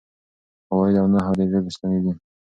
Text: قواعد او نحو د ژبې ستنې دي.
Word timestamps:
قواعد 0.69 0.95
او 1.01 1.07
نحو 1.13 1.33
د 1.39 1.41
ژبې 1.51 1.71
ستنې 1.75 1.99
دي. 2.03 2.11